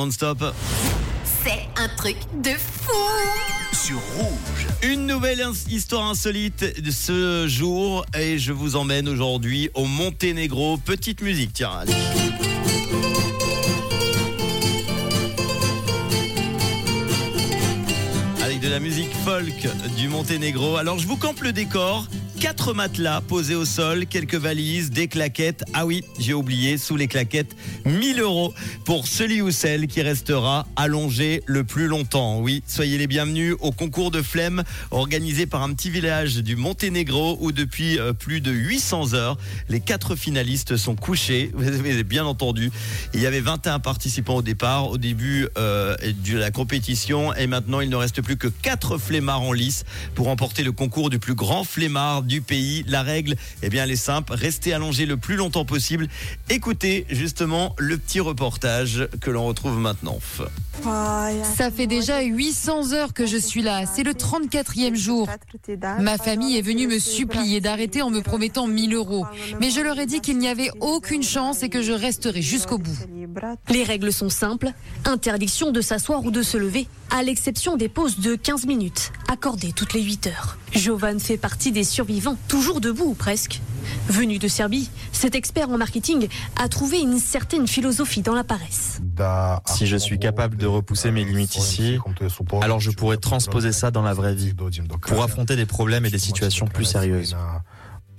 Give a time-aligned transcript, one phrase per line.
[0.00, 0.54] Non-stop.
[1.24, 2.92] C'est un truc de fou
[3.72, 4.68] sur rouge.
[4.84, 10.76] Une nouvelle histoire insolite de ce jour et je vous emmène aujourd'hui au Monténégro.
[10.76, 11.72] Petite musique, tiens.
[11.80, 11.92] allez.
[18.44, 20.76] Avec de la musique folk du Monténégro.
[20.76, 22.06] Alors je vous campe le décor.
[22.40, 25.64] Quatre matelas posés au sol, quelques valises, des claquettes.
[25.74, 30.64] Ah oui, j'ai oublié, sous les claquettes, 1000 euros pour celui ou celle qui restera
[30.76, 32.38] allongé le plus longtemps.
[32.38, 34.62] Oui, soyez les bienvenus au concours de flemme
[34.92, 39.36] organisé par un petit village du Monténégro où depuis euh, plus de 800 heures,
[39.68, 41.50] les quatre finalistes sont couchés.
[41.54, 42.70] Vous avez bien entendu.
[43.14, 47.80] Il y avait 21 participants au départ, au début euh, de la compétition et maintenant
[47.80, 49.84] il ne reste plus que quatre flemmards en lice
[50.14, 52.84] pour remporter le concours du plus grand flemmard du pays.
[52.86, 54.34] La règle, eh bien, elle est simple.
[54.34, 56.06] Restez allongé le plus longtemps possible.
[56.48, 60.20] Écoutez justement le petit reportage que l'on retrouve maintenant.
[61.56, 63.84] Ça fait déjà 800 heures que je suis là.
[63.86, 65.28] C'est le 34e jour.
[65.98, 69.26] Ma famille est venue me supplier d'arrêter en me promettant 1000 euros.
[69.60, 72.78] Mais je leur ai dit qu'il n'y avait aucune chance et que je resterai jusqu'au
[72.78, 72.96] bout.
[73.70, 74.72] Les règles sont simples.
[75.04, 79.72] Interdiction de s'asseoir ou de se lever, à l'exception des pauses de 15 minutes, accordées
[79.72, 80.58] toutes les 8 heures.
[80.72, 83.60] Jovan fait partie des survivants, toujours debout ou presque.
[84.08, 89.00] Venu de Serbie, cet expert en marketing a trouvé une certaine philosophie dans la paresse.
[89.66, 91.98] Si je suis capable de repousser mes limites ici,
[92.60, 94.54] alors je pourrais transposer ça dans la vraie vie,
[95.02, 97.36] pour affronter des problèmes et des situations plus sérieuses.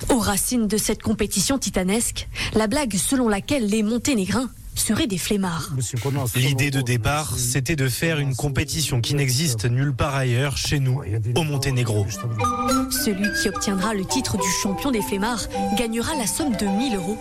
[0.09, 4.49] Aux racines de cette compétition titanesque, la blague selon laquelle les Monténégrins
[4.80, 5.72] seraient des flemmards.
[6.35, 11.02] L'idée de départ, c'était de faire une compétition qui n'existe nulle part ailleurs chez nous,
[11.35, 12.05] au Monténégro.
[12.89, 17.17] Celui qui obtiendra le titre du champion des flemmards gagnera la somme de 1000 euros.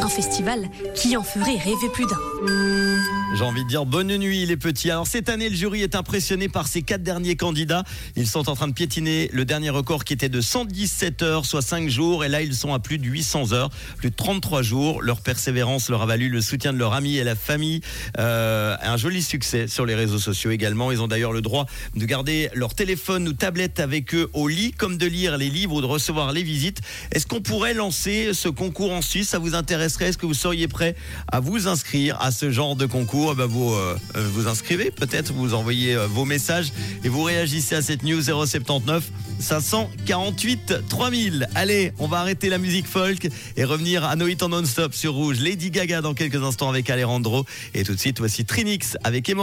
[0.00, 3.21] Un festival qui en ferait rêver plus d'un.
[3.34, 4.90] J'ai envie de dire bonne nuit les petits.
[4.90, 7.82] Alors cette année, le jury est impressionné par ces quatre derniers candidats.
[8.14, 11.62] Ils sont en train de piétiner le dernier record qui était de 117 heures, soit
[11.62, 12.26] 5 jours.
[12.26, 15.00] Et là, ils sont à plus de 800 heures, plus de 33 jours.
[15.00, 17.80] Leur persévérance leur a valu le soutien de leurs amis et la famille.
[18.18, 20.92] Euh, un joli succès sur les réseaux sociaux également.
[20.92, 21.64] Ils ont d'ailleurs le droit
[21.96, 25.76] de garder leur téléphone ou tablette avec eux au lit, comme de lire les livres
[25.76, 26.82] ou de recevoir les visites.
[27.12, 29.30] Est-ce qu'on pourrait lancer ce concours en Suisse?
[29.30, 30.08] Ça vous intéresserait?
[30.08, 30.96] Est-ce que vous seriez prêt
[31.28, 33.21] à vous inscrire à ce genre de concours?
[33.30, 36.72] Eh ben, vous euh, euh, vous inscrivez peut-être, vous envoyez euh, vos messages
[37.04, 39.04] et vous réagissez à cette news 079
[39.38, 41.48] 548 3000.
[41.54, 45.40] Allez, on va arrêter la musique folk et revenir à Noït en non-stop sur Rouge.
[45.40, 47.44] Lady Gaga dans quelques instants avec Alejandro.
[47.74, 49.40] Et tout de suite, voici Trinix avec Emory.